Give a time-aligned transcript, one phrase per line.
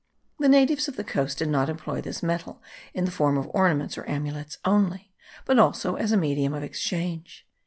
[0.39, 2.59] The natives of the coast did not employ this metal
[2.91, 5.13] in the form of ornaments or amulets only;
[5.45, 7.47] but also as a medium of exchange.